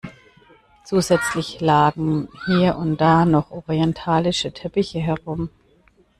[0.83, 5.51] Zusätzlich lagen hier und da noch orientalische Teppiche herum.